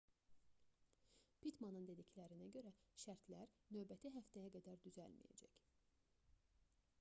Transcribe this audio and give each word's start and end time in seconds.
pittmanın 1.43 1.83
dediklərinə 1.89 2.47
görə 2.55 2.71
şərtlər 3.03 3.53
növbəti 3.77 4.13
həftəyə 4.17 4.49
qədər 4.57 4.81
düzəlməyəcək 4.89 5.61